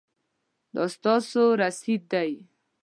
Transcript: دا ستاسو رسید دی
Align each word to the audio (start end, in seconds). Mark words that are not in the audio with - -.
دا 0.75 0.83
ستاسو 0.95 1.41
رسید 1.61 2.01
دی 2.11 2.31